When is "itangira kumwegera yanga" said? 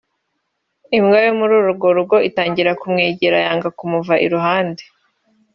2.29-3.69